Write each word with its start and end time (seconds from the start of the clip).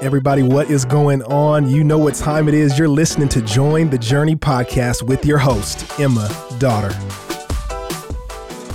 Everybody, 0.00 0.44
what 0.44 0.70
is 0.70 0.84
going 0.84 1.22
on? 1.24 1.68
You 1.68 1.82
know 1.82 1.98
what 1.98 2.14
time 2.14 2.46
it 2.46 2.54
is. 2.54 2.78
You're 2.78 2.88
listening 2.88 3.28
to 3.30 3.42
Join 3.42 3.90
the 3.90 3.98
Journey 3.98 4.36
podcast 4.36 5.02
with 5.02 5.26
your 5.26 5.38
host, 5.38 5.98
Emma 5.98 6.28
Dotter. 6.58 6.90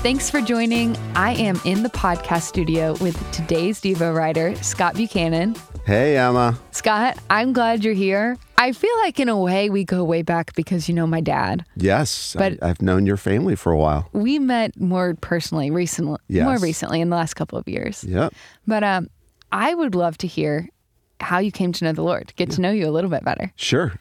Thanks 0.04 0.30
for 0.30 0.42
joining. 0.42 0.98
I 1.16 1.32
am 1.36 1.62
in 1.64 1.82
the 1.84 1.90
podcast 1.90 2.42
studio 2.42 2.98
with 3.00 3.16
today's 3.32 3.80
Devo 3.80 4.14
writer, 4.14 4.54
Scot 4.62 4.96
Buchanan. 4.96 5.56
Hey, 5.86 6.18
Emma. 6.18 6.60
Scot, 6.72 7.18
I'm 7.30 7.54
glad 7.54 7.86
you're 7.86 7.94
here. 7.94 8.38
I 8.58 8.74
feel 8.74 8.96
like, 9.04 9.18
in 9.20 9.30
a 9.30 9.38
way, 9.40 9.70
we 9.70 9.86
go 9.86 10.04
way 10.04 10.24
back 10.24 10.54
because 10.56 10.90
you 10.90 10.96
know 10.96 11.08
my 11.08 11.22
dad. 11.22 11.66
Yes, 11.78 12.36
But- 12.38 12.62
I, 12.62 12.68
have 12.68 12.82
known 12.82 13.06
your 13.06 13.18
family 13.18 13.56
for 13.56 13.72
a 13.72 13.78
while. 13.78 14.10
We 14.12 14.40
met 14.40 14.78
more 14.80 15.16
personally 15.22 15.72
recently, 15.72 16.18
Yes. 16.28 16.44
more 16.46 16.58
recently 16.58 17.00
in 17.00 17.10
the 17.10 17.16
last 17.16 17.36
couple 17.36 17.58
of 17.58 17.68
years. 17.68 18.04
Yeah. 18.04 18.28
But 18.68 18.84
um, 18.84 19.08
I 19.54 19.74
would 19.74 19.96
love 19.96 20.18
to 20.20 20.28
hear 20.28 20.68
how 21.20 21.40
you 21.40 21.52
came 21.52 21.72
to 21.74 21.86
know 21.86 21.92
the 21.94 22.04
Lord, 22.04 22.34
get 22.36 22.50
to 22.52 22.62
know 22.62 22.72
you 22.72 22.88
a 22.88 22.92
little 22.92 23.10
bit 23.10 23.24
better. 23.24 23.52
Sure. 23.56 23.94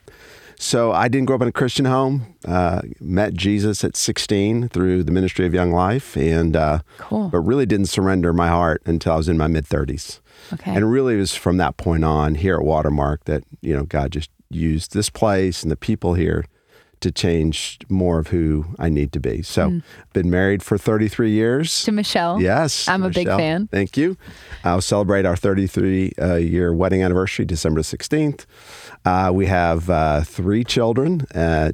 So 0.57 0.93
I 0.93 1.09
didn't 1.09 1.27
grow 1.27 1.35
up 1.37 1.43
in 1.43 1.49
a 1.49 1.53
Christian 1.53 1.87
home. 1.87 2.37
Uh, 2.47 2.83
met 3.01 3.35
Jesus 3.35 3.83
at 3.83 3.97
16 3.97 4.69
through 4.69 5.03
the 5.03 5.11
ministry 5.11 5.45
of 5.45 5.53
Young 5.53 5.73
Life, 5.73 6.17
and 6.17 6.55
uh, 6.57 6.81
Cool. 6.99 7.29
but 7.31 7.41
really 7.41 7.67
didn't 7.67 7.87
surrender 7.87 8.33
my 8.33 8.47
heart 8.49 8.81
until 8.87 9.15
I 9.15 9.17
was 9.17 9.29
in 9.29 9.37
my 9.37 9.49
mid 9.49 9.65
30s. 9.67 10.21
Okay. 10.53 10.73
And 10.75 10.91
really, 10.91 11.15
it 11.15 11.19
was 11.19 11.35
from 11.35 11.57
that 11.57 11.77
point 11.79 12.05
on 12.05 12.37
here 12.37 12.55
at 12.57 12.63
Watermark 12.65 13.25
that 13.25 13.43
you 13.61 13.75
know 13.75 13.83
God 13.85 14.13
just 14.13 14.31
used 14.51 14.93
this 14.93 15.11
place 15.11 15.63
and 15.63 15.71
the 15.73 15.77
people 15.77 16.15
here 16.15 16.45
to 17.03 17.13
change 17.13 17.79
more 17.89 18.19
of 18.19 18.29
who 18.29 18.65
I 18.79 18.89
need 18.89 19.13
to 19.13 19.21
be. 19.21 19.43
So, 19.43 19.81
been 20.13 20.31
married 20.31 20.63
for 20.63 20.79
33 20.79 21.31
years. 21.31 21.85
to 21.85 21.93
Michelle. 21.93 22.41
Yes. 22.41 22.89
I'm 22.89 23.03
a 23.03 23.11
big 23.11 23.27
fan. 23.29 23.69
Thank 23.69 23.97
you. 23.97 24.17
I'll 24.65 24.81
celebrate 24.81 25.27
our 25.27 25.37
33 25.37 26.13
uh, 26.21 26.35
year 26.37 26.73
wedding 26.75 27.03
anniversary 27.03 27.45
December 27.45 27.81
16th. 27.83 28.47
Uh, 29.05 29.31
we 29.35 29.47
have 29.47 29.91
uh, 29.91 30.23
three 30.23 30.65
children, 30.65 31.27
uh, 31.35 31.73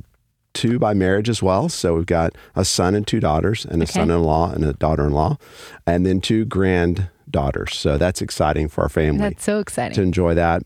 two 0.54 0.78
by 0.78 0.94
marriage 0.94 1.28
as 1.28 1.42
well. 1.42 1.68
So 1.68 1.94
we've 1.94 2.06
got 2.06 2.34
a 2.56 2.64
son 2.64 2.94
and 2.94 3.06
two 3.06 3.20
daughters, 3.20 3.64
and 3.64 3.82
a 3.82 3.84
Okay. 3.84 3.92
son 3.92 4.10
in 4.10 4.22
law 4.22 4.50
and 4.52 4.64
a 4.64 4.72
daughter 4.72 5.06
in 5.06 5.12
law, 5.12 5.36
and 5.86 6.04
then 6.06 6.20
two 6.20 6.44
granddaughters. 6.46 7.76
So 7.76 7.98
that's 7.98 8.22
exciting 8.22 8.68
for 8.68 8.82
our 8.82 8.88
family 8.88 9.20
That's 9.20 9.44
so 9.44 9.58
exciting. 9.60 9.94
to 9.96 10.02
enjoy 10.02 10.34
that. 10.34 10.62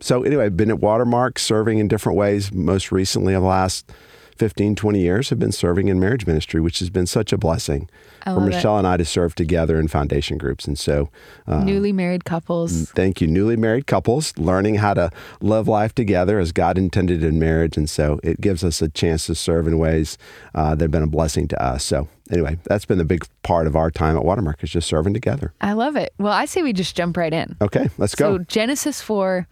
So 0.00 0.22
anyway, 0.22 0.46
I've 0.46 0.56
been 0.56 0.70
at 0.70 0.80
Watermark 0.80 1.38
serving 1.38 1.78
in 1.78 1.88
different 1.88 2.18
ways. 2.18 2.52
Most 2.52 2.92
recently, 2.92 3.34
of 3.34 3.42
the 3.42 3.48
last 3.48 3.90
15, 4.36 4.76
20 4.76 5.00
years, 5.00 5.30
have 5.30 5.38
been 5.38 5.52
serving 5.52 5.88
in 5.88 5.98
marriage 5.98 6.26
ministry, 6.26 6.60
which 6.60 6.78
has 6.80 6.90
been 6.90 7.06
such 7.06 7.32
a 7.32 7.38
blessing 7.38 7.88
for 8.24 8.32
love 8.32 8.42
it. 8.42 8.46
Michelle 8.50 8.76
and 8.76 8.86
I 8.86 8.98
to 8.98 9.04
serve 9.06 9.34
together 9.34 9.78
in 9.80 9.88
foundation 9.88 10.36
groups. 10.36 10.66
And 10.66 10.78
so, 10.78 11.08
uh, 11.46 11.64
Newly 11.64 11.92
married 11.92 12.26
couples. 12.26 12.90
thank 12.90 13.22
you, 13.22 13.26
newly 13.26 13.56
married 13.56 13.86
couples, 13.86 14.36
learning 14.36 14.74
how 14.76 14.92
to 14.94 15.10
live 15.40 15.68
life 15.68 15.94
together 15.94 16.38
as 16.38 16.52
God 16.52 16.76
intended 16.76 17.22
in 17.22 17.38
marriage. 17.38 17.78
And 17.78 17.88
so 17.88 18.20
it 18.22 18.40
gives 18.40 18.62
us 18.62 18.82
a 18.82 18.90
chance 18.90 19.24
to 19.26 19.34
serve 19.34 19.66
in 19.66 19.78
ways 19.78 20.18
uh, 20.54 20.74
that 20.74 20.84
have 20.84 20.90
been 20.90 21.02
a 21.02 21.06
blessing 21.06 21.48
to 21.48 21.62
us. 21.62 21.84
So 21.84 22.08
anyway, 22.30 22.58
that's 22.64 22.84
been 22.84 22.98
the 22.98 23.04
big 23.06 23.24
part 23.42 23.66
of 23.66 23.74
our 23.74 23.90
time 23.90 24.16
at 24.16 24.24
Watermark 24.24 24.62
is 24.62 24.70
just 24.70 24.88
serving 24.88 25.14
together. 25.14 25.54
I 25.62 25.72
love 25.72 25.96
it. 25.96 26.12
Well, 26.18 26.34
I 26.34 26.44
say 26.44 26.62
we 26.62 26.74
just 26.74 26.94
jump 26.94 27.16
right 27.16 27.32
in. 27.32 27.56
Okay, 27.62 27.88
let's 27.96 28.14
go. 28.14 28.36
So, 28.36 28.44
Genesis 28.44 29.00
4, 29.00 29.46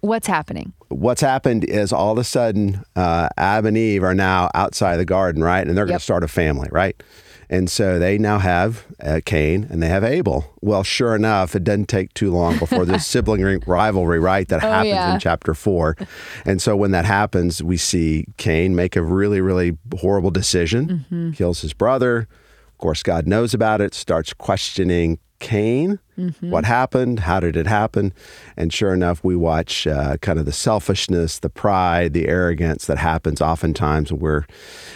what's 0.00 0.26
happening? 0.26 0.72
what's 0.88 1.20
happened 1.20 1.62
is 1.64 1.92
all 1.92 2.10
of 2.12 2.18
a 2.18 2.24
sudden 2.24 2.82
uh, 2.96 3.28
Adam 3.38 3.66
and 3.66 3.76
Eve 3.78 4.02
are 4.02 4.14
now 4.14 4.50
outside 4.54 4.96
the 4.96 5.04
garden, 5.04 5.42
right? 5.42 5.66
And 5.66 5.76
they're 5.78 5.84
going 5.86 5.94
Yep. 5.94 6.00
to 6.00 6.04
start 6.04 6.24
a 6.24 6.28
family, 6.28 6.68
right? 6.72 7.00
And 7.48 7.70
so 7.70 7.98
they 7.98 8.18
now 8.18 8.38
have 8.38 8.86
uh, 9.02 9.20
Cain 9.24 9.66
and 9.70 9.80
they 9.82 9.88
have 9.88 10.02
Abel. 10.04 10.52
Well, 10.60 10.82
sure 10.84 11.14
enough, 11.16 11.54
it 11.56 11.62
doesn't 11.64 11.88
take 11.88 12.12
too 12.14 12.30
long 12.32 12.58
before 12.58 12.84
this 12.84 13.06
sibling 13.12 13.42
rivalry, 13.66 14.18
right, 14.20 14.46
that 14.48 14.60
happens 14.62 14.92
Oh, 14.92 14.94
yeah. 14.94 15.14
in 15.14 15.20
chapter 15.20 15.54
four. 15.54 15.96
And 16.44 16.60
so 16.62 16.76
when 16.76 16.90
that 16.92 17.04
happens, 17.04 17.62
we 17.62 17.76
see 17.76 18.26
Cain 18.36 18.74
make 18.76 18.94
a 18.96 19.02
really, 19.02 19.40
really 19.40 19.78
horrible 19.98 20.30
decision, 20.30 21.06
Mm-hmm. 21.10 21.30
kills 21.32 21.60
his 21.62 21.72
brother. 21.72 22.26
Of 22.68 22.78
course, 22.78 23.02
God 23.02 23.26
knows 23.28 23.52
about 23.54 23.80
it, 23.80 23.94
starts 23.94 24.32
questioning 24.32 25.18
Cain. 25.40 25.98
Mm-hmm. 26.20 26.50
What 26.50 26.64
happened? 26.64 27.20
How 27.20 27.40
did 27.40 27.56
it 27.56 27.66
happen? 27.66 28.12
And 28.56 28.72
sure 28.72 28.92
enough, 28.92 29.24
we 29.24 29.34
watch 29.36 29.86
uh, 29.86 30.16
kind 30.18 30.38
of 30.38 30.44
the 30.44 30.52
selfishness, 30.52 31.38
the 31.38 31.48
pride, 31.50 32.12
the 32.12 32.28
arrogance 32.28 32.86
that 32.86 32.98
happens 32.98 33.40
oftentimes 33.40 34.12
when 34.12 34.20
we're 34.20 34.44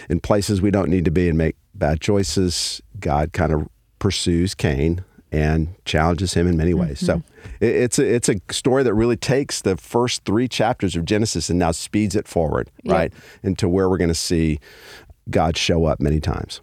in 0.09 0.19
places 0.19 0.61
we 0.61 0.71
don't 0.71 0.89
need 0.89 1.05
to 1.05 1.11
be 1.11 1.27
and 1.29 1.37
make 1.37 1.55
bad 1.73 1.99
choices. 2.01 2.81
God 2.99 3.33
kind 3.33 3.51
of 3.51 3.67
pursues 3.99 4.53
Cain 4.55 5.03
and 5.31 5.73
challenges 5.85 6.33
him 6.33 6.47
in 6.47 6.55
many 6.55 6.73
ways. 6.73 6.99
So 6.99 7.17
Mm-hmm. 7.17 7.63
it, 7.65 7.75
it's 7.75 7.99
a, 7.99 8.15
it's 8.15 8.29
a 8.29 8.35
story 8.51 8.83
that 8.83 8.93
really 8.93 9.17
takes 9.17 9.61
the 9.61 9.75
first 9.75 10.23
three 10.25 10.47
chapters 10.47 10.95
of 10.95 11.03
Genesis 11.05 11.49
and 11.49 11.59
now 11.59 11.71
speeds 11.71 12.15
it 12.15 12.27
forward, 12.27 12.69
Yep. 12.83 12.93
right, 12.93 13.13
into 13.43 13.67
where 13.67 13.89
we're 13.89 13.97
going 13.97 14.07
to 14.09 14.13
see 14.15 14.59
God 15.29 15.57
show 15.57 15.85
up 15.85 15.99
many 15.99 16.19
times. 16.19 16.61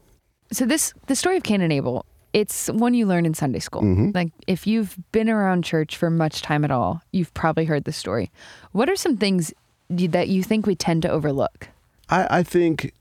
So 0.53 0.65
this 0.67 0.93
the 1.07 1.17
story 1.17 1.37
of 1.37 1.43
Cain 1.43 1.61
and 1.63 1.73
Abel, 1.73 2.05
it's 2.33 2.69
one 2.69 2.95
you 2.95 3.07
learn 3.07 3.27
in 3.27 3.35
Sunday 3.35 3.59
school. 3.59 3.83
Mm-hmm. 3.83 4.11
Like 4.15 4.33
if 4.47 4.67
you've 4.67 4.97
been 5.13 5.29
around 5.29 5.65
church 5.65 5.97
for 5.97 6.11
much 6.11 6.43
time 6.43 6.65
at 6.65 6.71
all, 6.71 7.03
you've 7.13 7.33
probably 7.35 7.65
heard 7.65 7.85
the 7.85 7.93
story. 7.93 8.31
What 8.73 8.89
are 8.89 8.97
some 8.97 9.17
things 9.17 9.53
that 9.91 10.29
you 10.29 10.43
think 10.43 10.67
we 10.67 10.75
tend 10.75 11.03
to 11.03 11.11
overlook? 11.11 11.69
I, 12.09 12.39
I 12.39 12.43
think 12.43 12.93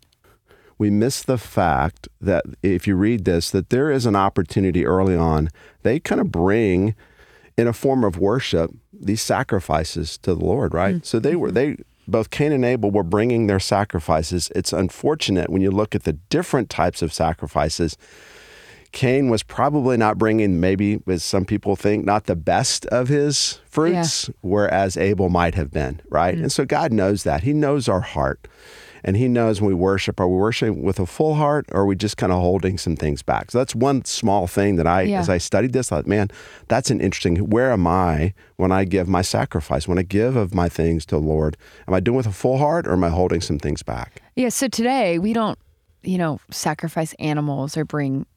we 0.77 0.89
miss 0.89 1.21
the 1.21 1.37
fact 1.37 2.07
that 2.19 2.43
if 2.63 2.87
you 2.87 2.95
read 2.95 3.25
this, 3.25 3.51
that 3.51 3.69
there 3.69 3.91
is 3.91 4.05
an 4.05 4.15
opportunity 4.15 4.85
early 4.85 5.15
on. 5.15 5.49
They 5.83 5.99
kind 5.99 6.19
of 6.19 6.31
bring, 6.31 6.95
in 7.55 7.67
a 7.67 7.73
form 7.73 8.03
of 8.03 8.17
worship, 8.17 8.71
these 8.91 9.21
sacrifices 9.21 10.17
to 10.19 10.33
the 10.33 10.43
Lord, 10.43 10.73
right? 10.73 11.05
So 11.05 11.19
they 11.19 11.35
were 11.35 11.51
they 11.51 11.77
both 12.07 12.29
Cain 12.31 12.51
and 12.51 12.65
Abel 12.65 12.91
were 12.91 13.03
bringing 13.03 13.47
their 13.47 13.59
sacrifices. 13.59 14.51
It's 14.55 14.73
unfortunate 14.73 15.49
when 15.49 15.61
you 15.61 15.71
look 15.71 15.93
at 15.95 16.03
the 16.03 16.13
different 16.13 16.69
types 16.69 17.01
of 17.01 17.13
sacrifices. 17.13 17.97
Cain 18.91 19.29
was 19.29 19.41
probably 19.43 19.95
not 19.97 20.17
bringing, 20.17 20.59
maybe 20.59 20.99
as 21.07 21.23
some 21.23 21.45
people 21.45 21.75
think, 21.75 22.05
not 22.05 22.25
the 22.25 22.35
best 22.35 22.85
of 22.87 23.07
his 23.07 23.59
fruits, 23.69 24.29
whereas 24.41 24.97
Abel 24.97 25.29
might 25.29 25.55
have 25.55 25.71
been, 25.71 26.01
right? 26.09 26.35
Hmm. 26.35 26.43
And 26.43 26.51
so 26.51 26.65
God 26.65 26.91
knows 26.91 27.23
that. 27.23 27.43
He 27.43 27.53
knows 27.53 27.87
our 27.87 28.01
heart. 28.01 28.47
And 29.03 29.17
He 29.17 29.27
knows 29.27 29.59
when 29.59 29.67
we 29.69 29.73
worship, 29.73 30.19
are 30.19 30.27
we 30.27 30.35
worshiping 30.37 30.83
with 30.83 30.99
a 30.99 31.07
full 31.07 31.33
heart 31.33 31.65
or 31.71 31.81
are 31.81 31.85
we 31.87 31.95
just 31.95 32.17
kind 32.17 32.31
of 32.31 32.39
holding 32.39 32.77
some 32.77 32.95
things 32.95 33.23
back? 33.23 33.49
So 33.49 33.57
that's 33.57 33.73
one 33.73 34.05
small 34.05 34.45
thing 34.45 34.75
that 34.75 34.85
I, 34.85 35.01
Yeah. 35.01 35.19
as 35.19 35.27
I 35.27 35.39
studied 35.39 35.73
this, 35.73 35.91
I 35.91 35.95
thought, 35.95 36.07
man, 36.07 36.29
that's 36.67 36.91
an 36.91 37.01
interesting, 37.01 37.35
where 37.49 37.71
am 37.71 37.87
I 37.87 38.35
when 38.57 38.71
I 38.71 38.85
give 38.85 39.07
my 39.07 39.23
sacrifice, 39.23 39.87
when 39.87 39.97
I 39.97 40.03
give 40.03 40.35
of 40.35 40.53
my 40.53 40.69
things 40.69 41.03
to 41.07 41.15
the 41.15 41.21
Lord? 41.21 41.57
Am 41.87 41.95
I 41.95 41.99
doing 41.99 42.17
with 42.17 42.27
a 42.27 42.31
full 42.31 42.59
heart 42.59 42.85
or 42.85 42.93
am 42.93 43.03
I 43.03 43.09
holding 43.09 43.41
some 43.41 43.57
things 43.57 43.81
back? 43.81 44.21
Yeah, 44.35 44.49
so 44.49 44.67
today 44.67 45.17
we 45.17 45.33
don't, 45.33 45.57
you 46.03 46.19
know, 46.19 46.39
sacrifice 46.51 47.13
animals 47.17 47.75
or 47.77 47.85
bring 47.85 48.27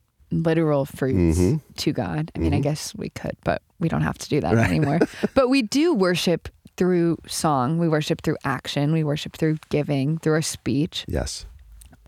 literal 0.43 0.85
fruits 0.85 1.39
Mm-hmm. 1.39 1.57
to 1.77 1.93
God. 1.93 2.31
I 2.35 2.39
mean, 2.39 2.53
I 2.55 2.61
guess 2.61 2.95
we 2.95 3.11
could, 3.11 3.37
but 3.45 3.63
we 3.79 3.89
don't 3.89 4.03
have 4.03 4.19
to 4.19 4.29
do 4.29 4.41
that 4.41 4.55
anymore. 4.57 5.01
but 5.35 5.49
we 5.49 5.63
do 5.63 5.95
worship 5.95 6.49
through 6.77 7.19
song, 7.27 7.79
we 7.79 7.89
worship 7.89 8.23
through 8.23 8.37
action, 8.45 8.93
we 8.93 9.05
worship 9.05 9.37
through 9.37 9.59
giving, 9.69 10.19
through 10.19 10.33
our 10.35 10.43
speech. 10.43 11.05
Yes. 11.07 11.47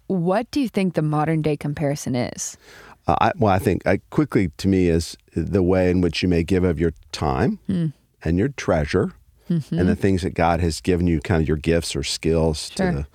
What 0.09 0.51
do 0.51 0.61
you 0.61 0.69
think 0.69 0.95
the 0.95 1.03
modern 1.03 1.43
day 1.43 1.57
comparison 1.57 2.15
is? 2.17 2.57
Uh, 3.07 3.17
I, 3.21 3.33
well, 3.39 3.53
I 3.53 3.59
think 3.61 3.87
I, 3.87 4.01
quickly 4.11 4.51
to 4.59 4.67
me 4.69 4.89
is 4.89 5.17
the 5.35 5.63
way 5.63 5.91
in 5.91 6.01
which 6.01 6.23
you 6.23 6.29
may 6.29 6.43
give 6.43 6.65
of 6.65 6.81
your 6.81 6.93
time 7.13 7.59
Hmm. 7.67 7.87
and 8.25 8.39
your 8.39 8.49
treasure 8.49 9.13
and 9.49 9.63
the 9.89 9.95
things 9.95 10.23
that 10.23 10.35
God 10.35 10.59
has 10.59 10.81
given 10.81 11.07
you, 11.07 11.21
kind 11.21 11.41
of 11.41 11.47
your 11.47 11.57
gifts 11.57 11.95
or 11.95 12.03
skills 12.03 12.71
Sure. 12.77 12.91
to 12.91 12.97
the 12.99 13.07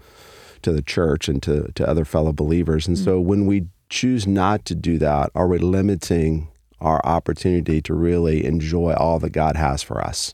to 0.62 0.72
the 0.72 0.82
church 0.82 1.28
and 1.28 1.44
to 1.44 1.70
to 1.76 1.86
other 1.86 2.06
fellow 2.06 2.32
believers. 2.32 2.88
And 2.88 2.98
so 2.98 3.20
when 3.20 3.46
we 3.48 3.66
choose 3.92 4.26
not 4.26 4.66
to 4.66 4.74
do 4.74 4.98
that, 4.98 5.30
are 5.36 5.48
we 5.48 5.60
limiting 5.60 6.48
our 6.80 7.00
opportunity 7.06 7.82
to 7.84 7.94
really 7.94 8.44
enjoy 8.44 8.94
all 8.94 9.20
that 9.20 9.30
God 9.30 9.56
has 9.56 9.84
for 9.84 10.02
us? 10.02 10.34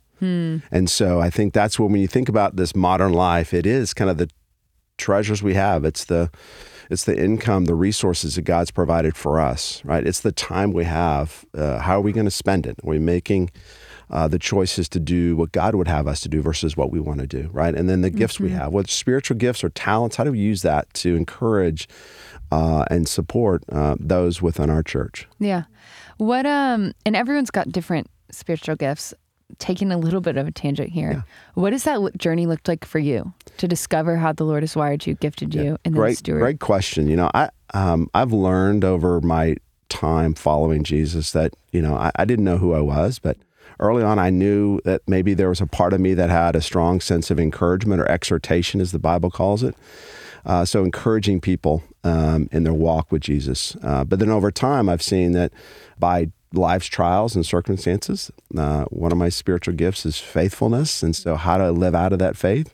And 0.71 0.89
so 0.89 1.19
I 1.19 1.29
think 1.29 1.53
that's 1.53 1.77
when 1.77 1.91
when 1.91 2.01
you 2.01 2.07
think 2.07 2.29
about 2.29 2.55
this 2.55 2.75
modern 2.75 3.13
life, 3.13 3.53
it 3.53 3.65
is 3.65 3.93
kind 3.93 4.09
of 4.09 4.17
the 4.17 4.29
treasures 4.97 5.43
we 5.43 5.55
have. 5.55 5.83
It's 5.83 6.05
the 6.05 6.31
it's 6.89 7.03
the 7.03 7.21
income, 7.21 7.65
the 7.65 7.75
resources 7.75 8.35
that 8.35 8.43
God's 8.43 8.71
provided 8.71 9.17
for 9.17 9.41
us, 9.41 9.83
right? 9.83 10.07
It's 10.07 10.21
the 10.21 10.31
time 10.31 10.71
we 10.71 10.85
have. 10.85 11.45
Uh, 11.53 11.79
how 11.79 11.97
are 11.97 12.01
we 12.01 12.13
going 12.13 12.25
to 12.25 12.31
spend 12.31 12.65
it? 12.65 12.79
Are 12.81 12.89
we 12.89 12.99
making 12.99 13.51
uh, 14.09 14.27
the 14.27 14.39
choices 14.39 14.87
to 14.89 14.99
do 14.99 15.35
what 15.35 15.51
God 15.51 15.75
would 15.75 15.89
have 15.89 16.07
us 16.07 16.21
to 16.21 16.29
do 16.29 16.41
versus 16.41 16.77
what 16.77 16.91
we 16.91 16.99
want 16.99 17.19
to 17.19 17.27
do, 17.27 17.49
right? 17.51 17.75
And 17.75 17.89
then 17.89 18.01
the 18.01 18.09
gifts 18.09 18.39
we 18.39 18.51
have, 18.51 18.71
whether 18.71 18.87
spiritual 18.87 19.35
gifts 19.37 19.63
or 19.63 19.69
talents, 19.69 20.15
how 20.15 20.23
do 20.23 20.31
we 20.31 20.39
use 20.39 20.61
that 20.61 20.91
to 20.95 21.15
encourage 21.15 21.89
uh, 22.51 22.85
and 22.89 23.07
support 23.07 23.63
uh, 23.71 23.95
those 23.99 24.41
within 24.41 24.69
our 24.69 24.83
church? 24.83 25.27
Yeah. 25.39 25.63
What 26.17 26.45
um 26.45 26.93
and 27.05 27.15
everyone's 27.15 27.51
got 27.51 27.71
different 27.71 28.09
spiritual 28.31 28.75
gifts. 28.75 29.13
Taking 29.59 29.93
a 29.93 29.97
little 29.97 30.19
bit 30.19 30.35
of 30.35 30.45
a 30.45 30.51
tangent 30.51 30.89
here. 30.89 31.23
What 31.53 31.69
does 31.69 31.85
that 31.85 32.17
journey 32.17 32.45
look 32.45 32.67
like 32.67 32.83
for 32.83 32.99
you 32.99 33.33
to 33.57 33.67
discover 33.67 34.17
how 34.17 34.33
the 34.33 34.43
Lord 34.43 34.61
has 34.61 34.75
wired 34.75 35.07
you, 35.07 35.13
gifted 35.13 35.55
you, 35.55 35.77
and 35.85 35.93
then 35.93 36.01
great, 36.01 36.17
steward? 36.17 36.41
great 36.41 36.59
question. 36.59 37.07
You 37.07 37.15
know, 37.15 37.31
I 37.33 37.49
um, 37.73 38.09
I've 38.13 38.33
learned 38.33 38.83
over 38.83 39.21
my 39.21 39.55
time 39.87 40.33
following 40.33 40.83
Jesus 40.83 41.31
that 41.31 41.53
you 41.71 41.81
know 41.81 41.95
I, 41.95 42.11
I 42.17 42.25
didn't 42.25 42.43
know 42.43 42.57
who 42.57 42.73
I 42.73 42.81
was, 42.81 43.19
but 43.19 43.37
early 43.79 44.03
on, 44.03 44.19
I 44.19 44.29
knew 44.29 44.81
that 44.83 45.01
maybe 45.07 45.33
there 45.33 45.49
was 45.49 45.61
a 45.61 45.65
part 45.65 45.93
of 45.93 46.01
me 46.01 46.13
that 46.13 46.29
had 46.29 46.55
a 46.55 46.61
strong 46.61 46.99
sense 46.99 47.31
of 47.31 47.39
encouragement 47.39 48.01
or 48.01 48.09
exhortation, 48.09 48.81
as 48.81 48.91
the 48.91 48.99
Bible 48.99 49.31
calls 49.31 49.63
it. 49.63 49.75
Uh, 50.47 50.65
so, 50.65 50.83
encouraging 50.83 51.39
people 51.39 51.83
um, 52.03 52.49
in 52.51 52.63
their 52.63 52.73
walk 52.73 53.11
with 53.11 53.21
Jesus. 53.21 53.75
Uh, 53.83 54.03
but 54.03 54.17
then 54.17 54.29
over 54.29 54.49
time, 54.49 54.89
I've 54.89 55.03
seen 55.03 55.33
that 55.33 55.51
by 55.99 56.31
life's 56.53 56.87
trials 56.87 57.35
and 57.35 57.45
circumstances, 57.45 58.31
uh, 58.57 58.85
one 58.85 59.11
of 59.11 59.17
my 59.17 59.29
spiritual 59.29 59.75
gifts 59.75 60.05
is 60.05 60.17
faithfulness. 60.17 61.03
And 61.03 61.15
so, 61.15 61.35
how 61.35 61.57
to 61.57 61.71
live 61.71 61.93
out 61.93 62.13
of 62.13 62.19
that 62.19 62.35
faith. 62.35 62.73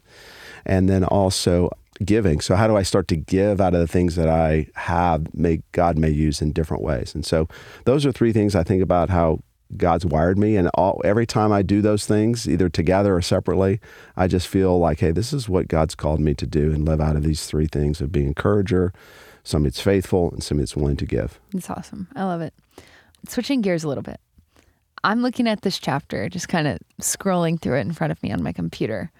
And 0.66 0.88
then 0.88 1.04
also, 1.04 1.72
giving. 2.04 2.42
So 2.42 2.56
how 2.56 2.68
do 2.68 2.76
I 2.76 2.84
start 2.84 3.08
to 3.10 3.16
give 3.16 3.62
out 3.62 3.74
of 3.74 3.80
the 3.80 3.88
things 3.88 4.16
that 4.16 4.28
I 4.28 4.68
have 4.76 5.34
may 5.34 5.62
God 5.72 5.98
may 5.98 6.10
use 6.10 6.42
in 6.42 6.52
different 6.52 6.84
ways? 6.84 7.14
And 7.14 7.26
so 7.26 7.48
those 7.86 8.06
are 8.06 8.12
three 8.12 8.34
things 8.34 8.56
I 8.56 8.64
think 8.64 8.82
about 8.82 9.10
how 9.10 9.40
God's 9.76 10.06
wired 10.06 10.38
me 10.38 10.56
and 10.56 10.70
all 10.76 11.02
every 11.04 11.26
time 11.26 11.52
I 11.52 11.62
do 11.64 11.82
those 11.82 12.06
things 12.06 12.48
either 12.48 12.70
together 12.70 13.16
or 13.16 13.22
separately, 13.22 13.80
I 14.16 14.28
just 14.28 14.48
feel 14.48 14.78
like 14.80 15.00
hey, 15.00 15.12
this 15.12 15.34
is 15.34 15.50
what 15.50 15.68
God's 15.68 15.96
called 15.96 16.20
me 16.20 16.34
to 16.36 16.46
do 16.46 16.72
and 16.72 16.86
live 16.86 17.02
out 17.02 17.16
of 17.16 17.24
these 17.24 17.46
three 17.48 17.68
things 17.68 18.00
of 18.02 18.12
being 18.12 18.28
encourager, 18.28 18.94
somebody 19.44 19.72
that's 19.72 19.82
faithful 19.82 20.32
and 20.32 20.44
somebody 20.44 20.64
that's 20.64 20.76
willing 20.76 20.98
to 20.98 21.06
give. 21.06 21.40
It's 21.54 21.70
awesome. 21.70 22.08
I 22.16 22.24
love 22.24 22.42
it. 22.42 22.54
Switching 23.28 23.62
gears 23.62 23.84
a 23.84 23.88
little 23.88 24.04
bit. 24.04 24.20
I'm 25.04 25.22
looking 25.22 25.48
at 25.48 25.62
this 25.62 25.80
chapter, 25.80 26.30
just 26.30 26.48
kind 26.48 26.68
of 26.68 26.78
scrolling 27.02 27.60
through 27.60 27.78
it 27.78 27.82
in 27.82 27.92
front 27.94 28.12
of 28.12 28.22
me 28.24 28.32
on 28.32 28.42
my 28.44 28.54
computer. 28.54 29.12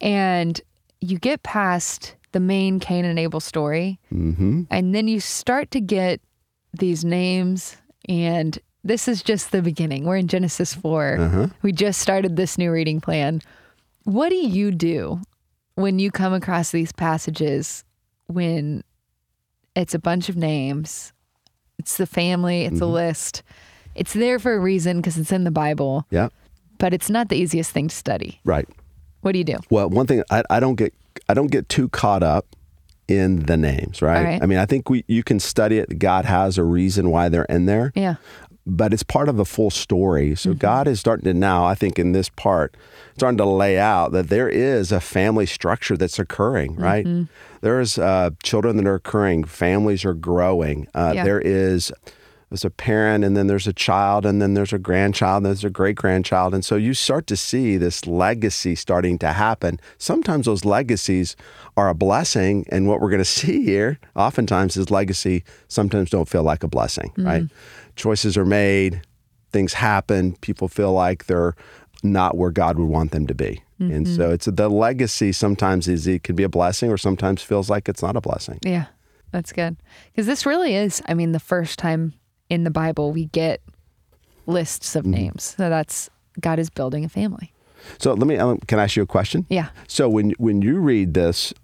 And 0.00 0.60
you 1.00 1.18
get 1.18 1.42
past 1.42 2.16
the 2.32 2.40
main 2.40 2.80
Cain 2.80 3.04
and 3.04 3.18
Abel 3.18 3.40
story, 3.40 3.98
Mm-hmm. 4.12 4.62
and 4.70 4.94
then 4.94 5.08
you 5.08 5.20
start 5.20 5.70
to 5.72 5.80
get 5.80 6.20
these 6.72 7.04
names. 7.04 7.76
And 8.08 8.58
this 8.84 9.08
is 9.08 9.22
just 9.22 9.52
the 9.52 9.62
beginning. 9.62 10.04
We're 10.04 10.16
in 10.16 10.28
Genesis 10.28 10.74
4. 10.74 11.16
Uh-huh. 11.18 11.46
We 11.62 11.72
just 11.72 12.00
started 12.00 12.36
this 12.36 12.56
new 12.58 12.70
reading 12.72 13.00
plan. 13.00 13.42
What 14.04 14.30
do 14.30 14.36
you 14.36 14.70
do 14.70 15.20
when 15.74 15.98
you 15.98 16.10
come 16.10 16.32
across 16.32 16.70
these 16.70 16.92
passages 16.92 17.84
when 18.26 18.82
it's 19.76 19.94
a 19.94 19.98
bunch 19.98 20.28
of 20.28 20.36
names? 20.36 21.12
It's 21.78 21.96
the 21.96 22.06
family, 22.06 22.62
it's 22.64 22.80
a 22.80 22.86
list. 22.86 23.42
It's 23.94 24.12
there 24.12 24.38
for 24.38 24.54
a 24.54 24.60
reason 24.60 24.98
because 24.98 25.16
it's 25.18 25.32
in 25.32 25.44
the 25.44 25.50
Bible, 25.50 26.06
Yeah. 26.10 26.28
but 26.78 26.92
it's 26.94 27.08
not 27.10 27.28
the 27.28 27.36
easiest 27.36 27.70
thing 27.72 27.88
to 27.88 27.94
study. 27.94 28.40
Right. 28.44 28.68
What 29.22 29.32
do 29.32 29.38
you 29.38 29.44
do? 29.44 29.56
Well, 29.70 29.88
one 29.90 30.06
thing 30.06 30.22
I, 30.30 30.42
I 30.50 30.60
don't 30.60 30.76
get 30.76 30.94
I 31.28 31.34
don't 31.34 31.50
get 31.50 31.68
too 31.68 31.88
caught 31.88 32.22
up 32.22 32.46
in 33.08 33.40
the 33.40 33.56
names, 33.56 34.00
right? 34.00 34.24
Right. 34.24 34.42
I 34.42 34.46
mean, 34.46 34.58
I 34.58 34.64
think 34.66 34.88
we 34.88 35.04
you 35.08 35.22
can 35.22 35.40
study 35.40 35.78
it. 35.78 35.98
God 35.98 36.24
has 36.24 36.56
a 36.58 36.64
reason 36.64 37.10
why 37.10 37.28
they're 37.28 37.44
in 37.44 37.66
there. 37.66 37.92
Yeah. 37.94 38.14
But 38.66 38.92
it's 38.92 39.02
part 39.02 39.28
of 39.28 39.36
the 39.36 39.44
full 39.44 39.70
story. 39.70 40.34
So 40.36 40.54
God 40.54 40.86
is 40.86 41.00
starting 41.00 41.24
to 41.24 41.34
now, 41.34 41.64
I 41.64 41.74
think, 41.74 41.98
in 41.98 42.12
this 42.12 42.28
part, 42.28 42.76
starting 43.16 43.38
to 43.38 43.44
lay 43.44 43.78
out 43.78 44.12
that 44.12 44.28
there 44.28 44.48
is 44.48 44.92
a 44.92 45.00
family 45.00 45.46
structure 45.46 45.96
that's 45.96 46.18
occurring, 46.18 46.76
right? 46.76 47.06
There's 47.62 47.98
uh, 47.98 48.30
children 48.42 48.76
that 48.76 48.86
are 48.86 48.94
occurring, 48.94 49.44
families 49.44 50.04
are 50.04 50.14
growing. 50.14 50.86
Uh, 50.94 51.12
Yeah. 51.14 51.24
There 51.24 51.40
is 51.40 51.92
there's 52.50 52.64
a 52.64 52.70
parent, 52.70 53.24
and 53.24 53.36
then 53.36 53.46
there's 53.46 53.66
a 53.66 53.72
child, 53.72 54.26
and 54.26 54.42
then 54.42 54.54
there's 54.54 54.72
a 54.72 54.78
grandchild, 54.78 55.38
and 55.38 55.46
there's 55.46 55.64
a 55.64 55.70
great 55.70 55.96
grandchild, 55.96 56.52
and 56.52 56.64
so 56.64 56.76
you 56.76 56.94
start 56.94 57.26
to 57.28 57.36
see 57.36 57.76
this 57.76 58.06
legacy 58.06 58.74
starting 58.74 59.18
to 59.18 59.32
happen. 59.32 59.80
Sometimes 59.98 60.46
those 60.46 60.64
legacies 60.64 61.36
are 61.76 61.88
a 61.88 61.94
blessing, 61.94 62.66
and 62.70 62.88
what 62.88 63.00
we're 63.00 63.10
going 63.10 63.18
to 63.20 63.24
see 63.24 63.62
here, 63.64 63.98
oftentimes, 64.16 64.76
is 64.76 64.90
legacy 64.90 65.44
sometimes 65.68 66.10
don't 66.10 66.28
feel 66.28 66.42
like 66.42 66.62
a 66.62 66.68
blessing, 66.68 67.10
mm-hmm. 67.10 67.26
right? 67.26 67.44
Choices 67.94 68.36
are 68.36 68.44
made, 68.44 69.02
things 69.52 69.74
happen, 69.74 70.36
people 70.40 70.68
feel 70.68 70.92
like 70.92 71.26
they're 71.26 71.54
not 72.02 72.36
where 72.36 72.50
God 72.50 72.78
would 72.78 72.88
want 72.88 73.12
them 73.12 73.26
to 73.26 73.34
be. 73.34 73.62
And 73.80 74.06
so 74.06 74.24
mm-hmm. 74.24 74.32
it's 74.34 74.44
the 74.44 74.68
legacy 74.68 75.32
sometimes 75.32 75.88
is 75.88 76.06
it 76.06 76.22
can 76.22 76.36
be 76.36 76.42
a 76.42 76.50
blessing 76.50 76.90
or 76.90 76.98
sometimes 76.98 77.40
feels 77.40 77.70
like 77.70 77.88
it's 77.88 78.02
not 78.02 78.14
a 78.14 78.20
blessing. 78.20 78.58
Yeah. 78.62 78.86
That's 79.32 79.52
good. 79.52 79.76
Because 80.12 80.26
this 80.26 80.44
really 80.44 80.74
is, 80.74 81.02
I 81.06 81.14
mean, 81.14 81.32
the 81.32 81.40
first 81.40 81.78
time 81.78 82.12
in 82.50 82.64
the 82.64 82.70
Bible 82.70 83.12
we 83.12 83.26
get 83.26 83.62
lists 84.46 84.94
of 84.96 85.04
mm-hmm. 85.04 85.12
names. 85.12 85.54
So 85.56 85.70
that's 85.70 86.10
God 86.40 86.58
is 86.58 86.68
building 86.68 87.04
a 87.04 87.08
family. 87.08 87.52
So 87.98 88.12
let 88.12 88.26
me 88.26 88.36
can 88.66 88.78
I 88.78 88.84
ask 88.84 88.96
you 88.96 89.02
a 89.02 89.06
question? 89.06 89.46
Yeah. 89.48 89.68
So 89.88 90.08
when 90.08 90.32
when 90.32 90.60
you 90.60 90.78
read 90.78 91.14
this 91.14 91.54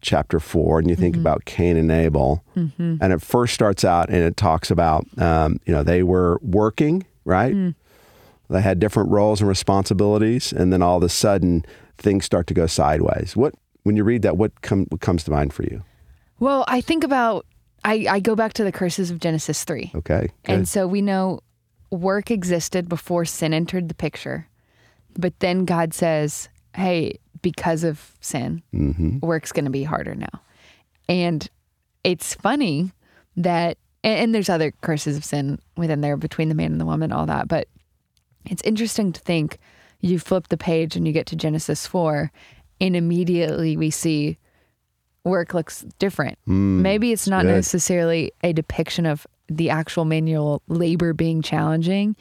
chapter 0.00 0.40
four 0.40 0.78
and 0.78 0.88
you 0.88 0.96
think 0.96 1.16
mm-hmm. 1.16 1.22
about 1.22 1.44
Cain 1.44 1.76
and 1.76 1.90
Abel, 1.90 2.42
mm-hmm. 2.56 2.96
and 3.00 3.12
it 3.12 3.20
first 3.20 3.52
starts 3.52 3.84
out 3.84 4.08
and 4.08 4.18
it 4.18 4.36
talks 4.36 4.70
about 4.70 5.06
um, 5.18 5.60
you 5.66 5.72
know 5.74 5.82
they 5.82 6.02
were 6.02 6.38
working 6.42 7.04
right, 7.24 7.54
mm. 7.54 7.74
they 8.48 8.62
had 8.62 8.78
different 8.78 9.10
roles 9.10 9.40
and 9.40 9.48
responsibilities, 9.48 10.52
and 10.52 10.72
then 10.72 10.80
all 10.80 10.96
of 10.96 11.02
a 11.02 11.08
sudden 11.10 11.66
things 11.98 12.24
start 12.24 12.46
to 12.46 12.54
go 12.54 12.66
sideways. 12.66 13.36
What 13.36 13.54
when 13.82 13.96
you 13.96 14.04
read 14.04 14.22
that, 14.22 14.36
what 14.36 14.62
come 14.62 14.86
what 14.88 15.00
comes 15.02 15.24
to 15.24 15.30
mind 15.30 15.52
for 15.52 15.64
you? 15.64 15.82
Well, 16.40 16.64
I 16.68 16.80
think 16.80 17.02
about, 17.02 17.46
I, 17.88 18.06
I 18.10 18.20
go 18.20 18.36
back 18.36 18.52
to 18.54 18.64
the 18.64 18.72
curses 18.72 19.10
of 19.10 19.18
Genesis 19.18 19.64
3. 19.64 19.92
Okay, 19.94 20.20
good. 20.20 20.30
And 20.44 20.68
so 20.68 20.86
we 20.86 21.00
know 21.00 21.40
work 21.90 22.30
existed 22.30 22.86
before 22.86 23.24
sin 23.24 23.54
entered 23.54 23.88
the 23.88 23.94
picture. 23.94 24.46
But 25.16 25.38
then 25.40 25.64
God 25.64 25.94
says, 25.94 26.50
hey, 26.74 27.18
because 27.40 27.84
of 27.84 28.12
sin, 28.20 28.62
mm-hmm. 28.74 29.20
work's 29.20 29.52
going 29.52 29.64
to 29.64 29.70
be 29.70 29.84
harder 29.84 30.14
now. 30.14 30.42
And 31.08 31.48
it's 32.04 32.34
funny 32.34 32.92
that, 33.38 33.78
and, 34.04 34.20
and 34.20 34.34
there's 34.34 34.50
other 34.50 34.70
curses 34.82 35.16
of 35.16 35.24
sin 35.24 35.58
within 35.78 36.02
there 36.02 36.18
between 36.18 36.50
the 36.50 36.54
man 36.54 36.72
and 36.72 36.80
the 36.80 36.84
woman, 36.84 37.10
all 37.10 37.24
that. 37.24 37.48
But 37.48 37.68
it's 38.44 38.62
interesting 38.64 39.14
to 39.14 39.20
think 39.20 39.56
you 40.02 40.18
flip 40.18 40.48
the 40.48 40.58
page 40.58 40.94
and 40.94 41.06
you 41.06 41.14
get 41.14 41.24
to 41.28 41.36
Genesis 41.36 41.86
4, 41.86 42.30
and 42.82 42.94
immediately 42.94 43.78
we 43.78 43.90
see 43.90 44.36
work 45.28 45.54
looks 45.54 45.82
different. 45.98 46.38
Maybe 46.46 47.12
it's 47.12 47.28
not 47.28 47.42
good. 47.44 47.52
necessarily 47.54 48.32
a 48.42 48.52
depiction 48.52 49.06
of 49.06 49.26
the 49.48 49.70
actual 49.70 50.04
manual 50.04 50.62
labor 50.68 51.12
being 51.12 51.42
challenging, 51.42 52.16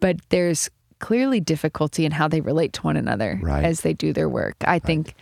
but 0.00 0.16
there's 0.30 0.68
clearly 0.98 1.40
difficulty 1.40 2.04
in 2.04 2.12
how 2.12 2.28
they 2.28 2.40
relate 2.40 2.72
to 2.74 2.82
one 2.82 2.96
another 2.96 3.38
Right. 3.42 3.64
as 3.64 3.80
they 3.82 3.92
do 3.92 4.12
their 4.12 4.28
work. 4.28 4.56
I 4.64 4.78
think, 4.78 5.14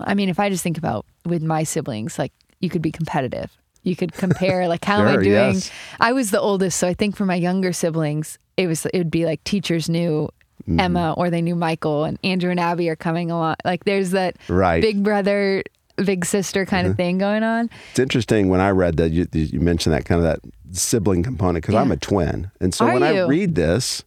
I 0.00 0.14
mean, 0.14 0.28
if 0.28 0.38
I 0.40 0.48
just 0.50 0.62
think 0.62 0.78
about 0.78 1.06
with 1.24 1.42
my 1.42 1.62
siblings, 1.64 2.18
like 2.18 2.32
you 2.60 2.68
could 2.68 2.82
be 2.82 2.90
competitive. 2.92 3.56
You 3.84 3.94
could 3.96 4.12
compare, 4.12 4.66
like, 4.68 4.84
how 4.84 5.00
am 5.00 5.06
I 5.08 5.12
doing? 5.22 5.26
yes. 5.54 5.70
I 6.00 6.12
was 6.12 6.30
the 6.32 6.40
oldest, 6.40 6.78
so 6.78 6.88
I 6.88 6.94
think 6.94 7.16
for 7.16 7.24
my 7.24 7.36
younger 7.36 7.72
siblings, 7.72 8.38
it 8.56 8.66
was 8.66 8.84
it 8.86 8.98
would 8.98 9.10
be 9.10 9.24
like 9.24 9.42
teachers 9.44 9.88
knew 9.88 10.28
Mm-hmm. 10.62 10.80
Emma 10.80 11.14
or 11.16 11.30
they 11.30 11.40
knew 11.40 11.54
Michael, 11.54 12.04
and 12.04 12.18
Andrew 12.24 12.50
and 12.50 12.58
Abby 12.60 12.90
are 12.90 12.96
coming 12.96 13.30
along. 13.30 13.54
Like, 13.64 13.84
there's 13.84 14.10
that 14.10 14.36
Right. 14.48 14.82
big 14.82 15.02
brother, 15.04 15.62
big 16.04 16.24
sister 16.24 16.64
kind 16.66 16.84
Mm-hmm. 16.84 16.90
of 16.92 16.96
thing 16.96 17.18
going 17.18 17.42
on. 17.42 17.70
It's 17.90 17.98
interesting 17.98 18.48
when 18.48 18.60
I 18.60 18.70
read 18.70 18.96
that 18.98 19.10
you, 19.10 19.26
you 19.32 19.60
mentioned 19.60 19.94
that 19.94 20.04
kind 20.04 20.18
of 20.18 20.24
that 20.24 20.40
sibling 20.78 21.22
component 21.22 21.62
because 21.64 21.74
I'm 21.74 21.90
a 21.92 21.96
twin, 21.96 22.50
and 22.60 22.74
so 22.74 22.86
Are 22.86 22.92
when 22.94 23.02
I 23.02 23.20
read 23.26 23.54
this, 23.54 24.04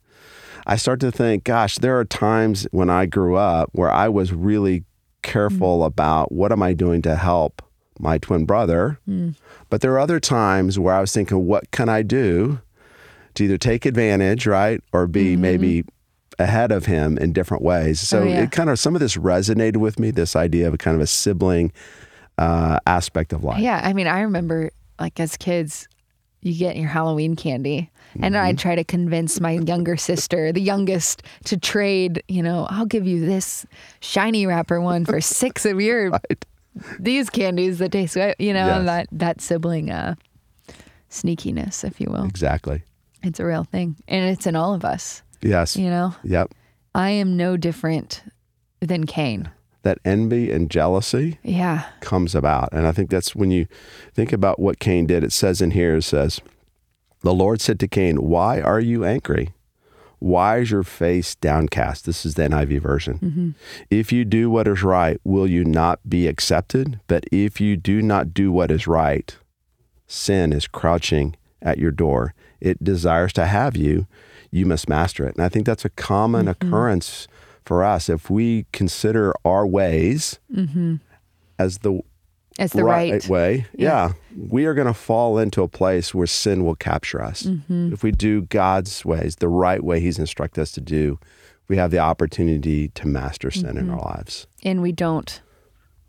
I 0.67 0.75
start 0.75 0.99
to 1.01 1.11
think, 1.11 1.43
gosh, 1.43 1.77
there 1.79 1.97
are 1.99 2.05
times 2.05 2.67
when 2.71 2.89
I 2.89 3.05
grew 3.07 3.35
up 3.35 3.69
where 3.73 3.91
I 3.91 4.07
was 4.09 4.31
really 4.31 4.83
careful 5.23 5.79
Mm. 5.81 5.85
about 5.87 6.31
what 6.31 6.51
am 6.51 6.61
I 6.63 6.73
doing 6.73 7.01
to 7.03 7.15
help 7.15 7.61
my 7.99 8.17
twin 8.17 8.45
brother, 8.45 8.99
Mm. 9.09 9.35
but 9.69 9.81
there 9.81 9.91
are 9.93 9.99
other 9.99 10.19
times 10.19 10.77
where 10.79 10.93
I 10.95 11.01
was 11.01 11.11
thinking, 11.13 11.45
what 11.45 11.69
can 11.71 11.89
I 11.89 12.01
do 12.03 12.59
to 13.35 13.43
either 13.45 13.57
take 13.57 13.85
advantage, 13.85 14.45
right, 14.47 14.81
or 14.93 15.07
be 15.07 15.35
maybe 15.37 15.83
ahead 16.41 16.71
of 16.71 16.85
him 16.85 17.17
in 17.17 17.31
different 17.33 17.63
ways. 17.63 17.99
So 18.01 18.19
Mm-hmm. 18.19 18.27
Oh, 18.27 18.31
yeah. 18.31 18.43
it 18.43 18.51
kind 18.51 18.69
of 18.69 18.79
some 18.79 18.95
of 18.95 18.99
this 19.01 19.15
resonated 19.17 19.77
with 19.77 19.99
me. 19.99 20.11
This 20.11 20.35
idea 20.35 20.67
of 20.67 20.73
a 20.73 20.77
kind 20.77 20.95
of 20.95 21.01
a 21.01 21.07
sibling 21.07 21.71
uh, 22.37 22.79
aspect 22.85 23.31
of 23.33 23.43
life. 23.43 23.59
Yeah, 23.61 23.79
I 23.83 23.93
mean, 23.93 24.07
I 24.07 24.21
remember 24.21 24.71
like 24.99 25.19
as 25.19 25.37
kids, 25.37 25.87
you 26.41 26.53
get 26.57 26.75
your 26.75 26.87
Halloween 26.89 27.35
candy, 27.35 27.89
and 28.19 28.35
Mm-hmm. 28.35 28.45
I'd 28.45 28.57
try 28.59 28.75
to 28.75 28.83
convince 28.83 29.39
my 29.39 29.51
younger 29.51 29.95
sister, 29.95 30.51
the 30.51 30.59
youngest, 30.61 31.23
to 31.45 31.57
trade. 31.57 32.23
You 32.27 32.41
know, 32.43 32.67
I'll 32.69 32.85
give 32.87 33.05
you 33.07 33.25
this 33.25 33.65
shiny 34.01 34.45
wrapper 34.47 34.81
one 34.81 35.05
for 35.05 35.21
six 35.41 35.65
of 35.65 35.79
your 35.79 36.09
Right. 36.09 36.45
these 36.99 37.29
candies 37.29 37.77
that 37.79 37.91
taste 37.91 38.15
good. 38.15 38.35
You 38.39 38.53
know, 38.53 38.65
Yes. 38.67 38.85
that 38.85 39.07
that 39.11 39.41
sibling 39.41 39.91
uh, 39.91 40.15
sneakiness, 41.09 41.83
if 41.83 41.99
you 42.01 42.09
will. 42.09 42.25
Exactly. 42.25 42.83
It's 43.23 43.39
a 43.39 43.45
real 43.45 43.63
thing, 43.63 43.95
and 44.07 44.29
it's 44.29 44.47
in 44.47 44.55
all 44.55 44.73
of 44.73 44.83
us. 44.83 45.21
Yes. 45.41 45.75
You 45.77 45.89
know, 45.89 46.15
Yep. 46.23 46.53
I 46.93 47.09
am 47.11 47.37
no 47.37 47.57
different 47.57 48.21
than 48.79 49.05
Cain. 49.05 49.49
That 49.83 49.97
envy 50.05 50.51
and 50.51 50.69
jealousy 50.69 51.39
Yeah, 51.41 51.85
comes 52.01 52.35
about. 52.35 52.69
And 52.71 52.85
I 52.85 52.91
think 52.91 53.09
that's 53.09 53.35
when 53.35 53.49
you 53.49 53.65
think 54.13 54.31
about 54.31 54.59
what 54.59 54.79
Cain 54.79 55.07
did. 55.07 55.23
It 55.23 55.31
says 55.31 55.61
in 55.61 55.71
here, 55.71 55.95
it 55.95 56.03
says, 56.03 56.39
The 57.21 57.33
Lord 57.33 57.61
said 57.61 57.79
to 57.79 57.87
Cain, 57.87 58.17
Why 58.17 58.61
are 58.61 58.79
you 58.79 59.03
angry? 59.03 59.53
Why 60.19 60.59
is 60.59 60.69
your 60.69 60.83
face 60.83 61.33
downcast? 61.33 62.05
This 62.05 62.27
is 62.27 62.35
the 62.35 62.43
NIV 62.43 62.79
version. 62.79 63.17
Mm-hmm. 63.17 63.49
If 63.89 64.11
you 64.11 64.23
do 64.23 64.51
what 64.51 64.67
is 64.67 64.83
right, 64.83 65.19
will 65.23 65.47
you 65.47 65.63
not 65.65 66.07
be 66.07 66.27
accepted? 66.27 66.99
But 67.07 67.25
if 67.31 67.59
you 67.59 67.75
do 67.75 68.03
not 68.03 68.31
do 68.35 68.51
what 68.51 68.69
is 68.69 68.85
right, 68.85 69.35
sin 70.05 70.53
is 70.53 70.67
crouching 70.67 71.35
at 71.59 71.79
your 71.79 71.89
door. 71.89 72.35
It 72.59 72.83
desires 72.83 73.33
to 73.33 73.47
have 73.47 73.75
you, 73.75 74.05
you 74.51 74.65
must 74.65 74.87
master 74.89 75.25
it. 75.25 75.35
And 75.35 75.43
I 75.43 75.49
think 75.49 75.65
that's 75.65 75.85
a 75.85 75.89
common 75.89 76.45
Mm-hmm. 76.47 76.67
occurrence 76.67 77.27
for 77.65 77.83
us 77.83 78.09
if 78.09 78.29
we 78.29 78.65
consider 78.73 79.33
our 79.45 79.65
ways 79.67 80.39
as 81.59 81.79
the 81.79 82.01
As 82.59 82.71
Mm-hmm. 82.71 82.77
the 82.79 82.83
right. 82.83 83.27
way, 83.29 83.65
yeah, 83.77 84.13
we 84.35 84.65
are 84.65 84.73
going 84.73 84.87
to 84.87 84.93
fall 84.93 85.37
into 85.37 85.61
a 85.63 85.67
place 85.67 86.13
where 86.13 86.27
sin 86.27 86.65
will 86.65 86.75
capture 86.75 87.21
us. 87.23 87.43
Mm-hmm. 87.43 87.93
If 87.93 88.03
we 88.03 88.11
do 88.11 88.41
God's 88.43 89.05
ways, 89.05 89.37
the 89.37 89.47
right 89.47 89.83
way 89.83 89.99
He's 90.01 90.19
instructed 90.19 90.61
us 90.61 90.71
to 90.73 90.81
do, 90.81 91.17
we 91.69 91.77
have 91.77 91.91
the 91.91 91.99
opportunity 91.99 92.89
to 92.89 93.07
master 93.07 93.51
sin 93.51 93.77
in 93.77 93.85
Mm-hmm. 93.85 93.93
our 93.93 94.01
lives. 94.15 94.47
and 94.63 94.81
we 94.81 94.91
don't 94.91 95.41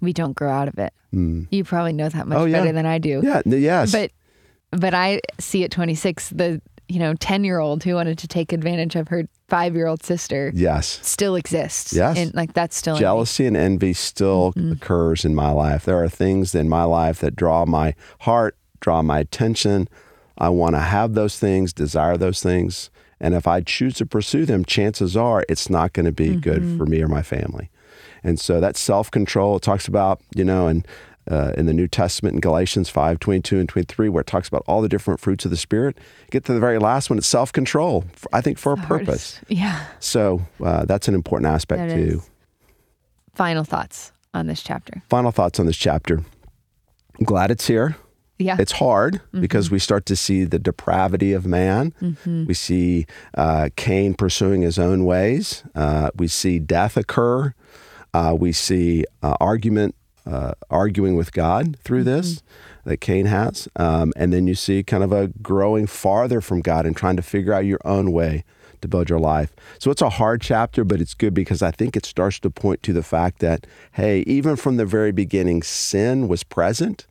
we 0.00 0.12
don't 0.12 0.32
grow 0.34 0.50
out 0.50 0.66
of 0.68 0.78
it. 0.78 0.92
You 1.12 1.62
probably 1.64 1.92
know 1.92 2.08
that 2.08 2.26
much 2.26 2.38
Oh, 2.38 2.44
yeah. 2.46 2.58
better 2.60 2.72
than 2.72 2.86
I 2.86 2.98
do. 2.98 3.20
Yeah, 3.22 3.42
yes, 3.46 3.92
But 3.92 4.10
but 4.72 4.94
I 4.94 5.20
see 5.38 5.62
at 5.64 5.70
26 5.70 6.30
the 6.30 6.60
you 6.92 6.98
know 6.98 7.14
10 7.14 7.44
year 7.44 7.58
old 7.58 7.82
who 7.84 7.94
wanted 7.94 8.18
to 8.18 8.28
take 8.28 8.52
advantage 8.52 8.94
of 8.96 9.08
her 9.08 9.26
five 9.48 9.74
year 9.74 9.86
old 9.86 10.02
sister 10.02 10.50
yes. 10.54 10.98
still 11.02 11.34
exists. 11.36 11.92
Yes. 11.92 12.16
and 12.18 12.34
like 12.34 12.52
that's 12.52 12.76
still. 12.76 12.96
Jealousy 12.96 13.46
and 13.46 13.56
envy 13.56 13.92
still 13.94 14.52
Mm-hmm. 14.56 14.72
occurs 14.72 15.24
in 15.24 15.34
my 15.34 15.50
life. 15.50 15.84
There 15.84 16.02
are 16.02 16.08
things 16.08 16.54
in 16.54 16.68
my 16.68 16.84
life 16.84 17.20
that 17.20 17.34
draw 17.36 17.64
my 17.66 17.94
heart, 18.20 18.56
draw 18.80 19.02
my 19.02 19.18
attention. 19.20 19.88
I 20.38 20.48
want 20.50 20.74
to 20.74 20.80
have 20.80 21.14
those 21.14 21.38
things, 21.38 21.72
desire 21.72 22.16
those 22.16 22.42
things. 22.42 22.90
And 23.20 23.34
if 23.34 23.46
I 23.46 23.60
choose 23.60 23.94
to 23.96 24.06
pursue 24.06 24.44
them, 24.46 24.64
chances 24.64 25.16
are 25.16 25.44
it's 25.48 25.70
not 25.70 25.92
going 25.92 26.06
to 26.06 26.12
be 26.12 26.34
good 26.36 26.62
Mm-hmm. 26.62 26.78
for 26.78 26.86
me 26.86 27.00
or 27.02 27.08
my 27.08 27.22
family. 27.22 27.70
And 28.24 28.38
so 28.40 28.60
that 28.60 28.76
self 28.76 29.10
control, 29.10 29.56
it 29.56 29.62
talks 29.62 29.86
about, 29.88 30.20
you 30.34 30.44
know, 30.44 30.66
and 30.66 30.86
uh, 31.30 31.52
in 31.56 31.66
the 31.66 31.72
New 31.72 31.88
Testament 31.88 32.34
in 32.34 32.40
Galatians 32.40 32.88
5 32.88 33.18
22 33.20 33.58
and 33.60 33.68
23, 33.68 34.08
where 34.08 34.20
it 34.22 34.26
talks 34.26 34.48
about 34.48 34.62
all 34.66 34.82
the 34.82 34.88
different 34.88 35.20
fruits 35.20 35.44
of 35.44 35.50
the 35.50 35.56
Spirit. 35.56 35.98
Get 36.30 36.44
to 36.46 36.52
the 36.52 36.60
very 36.60 36.78
last 36.78 37.10
one, 37.10 37.18
it's 37.18 37.26
self 37.26 37.52
control, 37.52 38.04
I 38.32 38.40
think 38.40 38.58
for 38.58 38.72
a 38.72 38.76
purpose. 38.76 39.40
Yeah. 39.48 39.84
So 40.00 40.42
uh, 40.62 40.84
that's 40.84 41.08
an 41.08 41.14
important 41.14 41.52
aspect 41.52 41.88
That 41.88 41.94
too. 41.94 42.18
is. 42.22 42.30
Final 43.34 43.64
thoughts 43.64 44.12
on 44.34 44.46
this 44.46 44.62
chapter. 44.62 45.02
final 45.08 45.30
thoughts 45.30 45.58
on 45.60 45.66
this 45.66 45.76
chapter. 45.76 46.18
I'm 47.18 47.24
glad 47.24 47.50
it's 47.50 47.66
here. 47.66 47.96
Yeah. 48.38 48.56
It's 48.58 48.72
hard 48.72 49.20
because 49.38 49.70
we 49.70 49.78
start 49.78 50.04
to 50.06 50.16
see 50.16 50.42
the 50.44 50.58
depravity 50.58 51.32
of 51.32 51.46
man. 51.46 51.94
We 52.26 52.54
see 52.54 53.06
uh, 53.34 53.68
Cain 53.76 54.14
pursuing 54.14 54.62
his 54.62 54.80
own 54.80 55.04
ways. 55.04 55.62
Uh, 55.76 56.10
we 56.16 56.26
see 56.26 56.58
death 56.58 56.96
occur. 56.96 57.54
Uh, 58.12 58.34
we 58.36 58.50
see 58.52 59.04
uh, 59.22 59.36
argument, 59.40 59.94
uh, 60.26 60.52
arguing 60.70 61.16
with 61.16 61.32
God 61.32 61.76
through 61.84 62.04
this 62.04 62.42
that 62.84 63.00
Cain 63.00 63.26
has. 63.26 63.68
Um, 63.76 64.12
and 64.16 64.32
then 64.32 64.46
you 64.46 64.54
see 64.54 64.82
kind 64.82 65.04
of 65.04 65.12
a 65.12 65.28
growing 65.42 65.86
farther 65.86 66.40
from 66.40 66.60
God 66.60 66.86
and 66.86 66.96
trying 66.96 67.16
to 67.16 67.22
figure 67.22 67.52
out 67.52 67.64
your 67.64 67.80
own 67.84 68.12
way 68.12 68.44
to 68.80 68.88
build 68.88 69.08
your 69.08 69.20
life. 69.20 69.54
So 69.78 69.90
it's 69.90 70.02
a 70.02 70.10
hard 70.10 70.40
chapter, 70.40 70.84
but 70.84 71.00
it's 71.00 71.14
good 71.14 71.34
because 71.34 71.62
I 71.62 71.70
think 71.70 71.96
it 71.96 72.04
starts 72.04 72.40
to 72.40 72.50
point 72.50 72.82
to 72.82 72.92
the 72.92 73.02
fact 73.02 73.38
that, 73.38 73.66
hey, 73.92 74.20
even 74.26 74.56
from 74.56 74.76
the 74.76 74.84
very 74.84 75.12
beginning, 75.12 75.62
sin 75.62 76.28
was 76.28 76.42
present. 76.42 77.06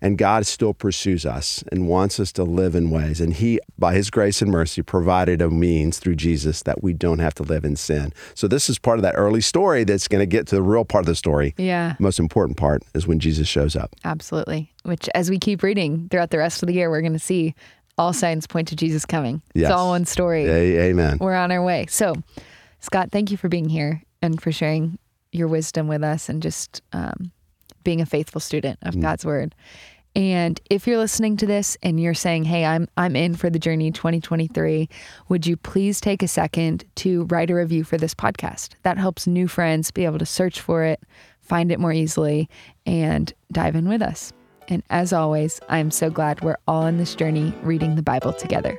And 0.00 0.18
God 0.18 0.46
still 0.46 0.74
pursues 0.74 1.24
us 1.26 1.64
and 1.72 1.88
wants 1.88 2.20
us 2.20 2.32
to 2.32 2.44
live 2.44 2.74
in 2.74 2.90
ways. 2.90 3.20
And 3.20 3.34
He, 3.34 3.60
by 3.78 3.94
His 3.94 4.10
grace 4.10 4.42
and 4.42 4.50
mercy, 4.50 4.82
provided 4.82 5.40
a 5.42 5.48
means 5.50 5.98
through 5.98 6.16
Jesus 6.16 6.62
that 6.62 6.82
we 6.82 6.92
don't 6.92 7.18
have 7.18 7.34
to 7.34 7.42
live 7.42 7.64
in 7.64 7.76
sin. 7.76 8.12
So, 8.34 8.46
this 8.48 8.68
is 8.68 8.78
part 8.78 8.98
of 8.98 9.02
that 9.02 9.14
early 9.16 9.40
story 9.40 9.84
that's 9.84 10.08
going 10.08 10.20
to 10.20 10.26
get 10.26 10.46
to 10.48 10.54
the 10.54 10.62
real 10.62 10.84
part 10.84 11.02
of 11.02 11.06
the 11.06 11.14
story. 11.14 11.54
yeah. 11.56 11.94
The 11.96 12.02
most 12.02 12.18
important 12.18 12.56
part 12.56 12.82
is 12.94 13.06
when 13.06 13.18
Jesus 13.18 13.48
shows 13.48 13.76
up. 13.76 13.94
Absolutely. 14.04 14.72
Which, 14.84 15.08
as 15.14 15.30
we 15.30 15.38
keep 15.38 15.62
reading 15.62 16.08
throughout 16.10 16.30
the 16.30 16.38
rest 16.38 16.62
of 16.62 16.66
the 16.66 16.74
year, 16.74 16.90
we're 16.90 17.00
going 17.02 17.12
to 17.12 17.18
see 17.18 17.54
all 17.98 18.12
signs 18.12 18.46
point 18.46 18.68
to 18.68 18.76
Jesus 18.76 19.04
coming. 19.04 19.42
Yes. 19.54 19.68
It's 19.68 19.76
all 19.76 19.90
one 19.90 20.06
story. 20.06 20.46
A- 20.46 20.88
amen. 20.90 21.18
We're 21.20 21.34
on 21.34 21.52
our 21.52 21.62
way. 21.62 21.86
So, 21.88 22.14
Scot, 22.80 23.10
thank 23.12 23.30
you 23.30 23.36
for 23.36 23.48
being 23.48 23.68
here 23.68 24.02
and 24.22 24.40
for 24.40 24.52
sharing 24.52 24.98
your 25.32 25.48
wisdom 25.48 25.86
with 25.86 26.02
us 26.02 26.28
and 26.28 26.42
just 26.42 26.80
um, 26.92 27.30
being 27.84 28.00
a 28.00 28.06
faithful 28.06 28.40
student 28.40 28.78
of 28.82 28.94
mm. 28.94 29.02
God's 29.02 29.24
word. 29.24 29.54
And 30.16 30.60
if 30.68 30.86
you're 30.86 30.98
listening 30.98 31.36
to 31.36 31.46
this 31.46 31.76
and 31.82 32.00
you're 32.00 32.14
saying, 32.14 32.44
"Hey, 32.44 32.64
I'm 32.64 32.88
I'm 32.96 33.14
in 33.14 33.36
for 33.36 33.48
the 33.48 33.60
journey 33.60 33.92
2023," 33.92 34.88
would 35.28 35.46
you 35.46 35.56
please 35.56 36.00
take 36.00 36.22
a 36.22 36.28
second 36.28 36.84
to 36.96 37.24
write 37.24 37.50
a 37.50 37.54
review 37.54 37.84
for 37.84 37.96
this 37.96 38.14
podcast? 38.14 38.70
That 38.82 38.98
helps 38.98 39.26
new 39.26 39.46
friends 39.46 39.90
be 39.90 40.04
able 40.04 40.18
to 40.18 40.26
search 40.26 40.60
for 40.60 40.82
it, 40.82 41.00
find 41.40 41.70
it 41.70 41.78
more 41.78 41.92
easily, 41.92 42.48
and 42.86 43.32
dive 43.52 43.76
in 43.76 43.88
with 43.88 44.02
us. 44.02 44.32
And 44.66 44.82
as 44.90 45.12
always, 45.12 45.60
I'm 45.68 45.90
so 45.90 46.10
glad 46.10 46.40
we're 46.42 46.58
all 46.66 46.82
on 46.82 46.96
this 46.96 47.14
journey 47.14 47.54
reading 47.62 47.94
the 47.94 48.02
Bible 48.02 48.32
together. 48.32 48.78